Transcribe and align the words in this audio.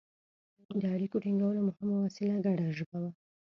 د 0.81 0.83
اړیکو 0.95 1.17
ټینګولو 1.23 1.59
مهمه 1.67 1.95
وسیله 2.05 2.35
ګډه 2.45 2.65
ژبه 2.77 2.97
وه 3.01 3.11